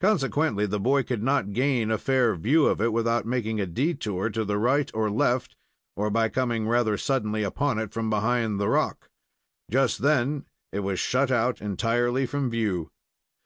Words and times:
Consequently, 0.00 0.64
the 0.64 0.80
boy 0.80 1.02
could 1.02 1.22
not 1.22 1.52
gain 1.52 1.90
a 1.90 1.98
fair 1.98 2.34
view 2.34 2.64
of 2.64 2.80
it 2.80 2.90
without 2.90 3.26
making 3.26 3.60
a 3.60 3.66
detour 3.66 4.30
to 4.30 4.42
the 4.42 4.56
right 4.56 4.90
or 4.94 5.10
left, 5.10 5.56
or 5.94 6.08
by 6.08 6.30
coming 6.30 6.66
rather 6.66 6.96
suddenly 6.96 7.42
upon 7.42 7.78
it 7.78 7.92
from 7.92 8.08
behind 8.08 8.58
the 8.58 8.70
rock. 8.70 9.10
Just 9.70 9.98
then 9.98 10.46
it 10.72 10.80
was 10.80 10.98
shut 10.98 11.30
out 11.30 11.60
entirely 11.60 12.24
from 12.24 12.48
view. 12.48 12.88